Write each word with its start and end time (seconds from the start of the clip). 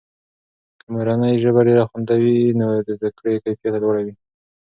که 0.79 0.85
مورنۍ 0.93 1.33
ژبه 1.43 1.61
ډېره 1.67 1.83
خوندي 1.89 2.17
وي، 2.23 2.37
نو 2.59 2.67
د 2.87 2.89
زده 2.97 3.09
کړې 3.17 3.33
کیفیته 3.43 3.77
لوړه 3.83 4.01
وي. 4.05 4.13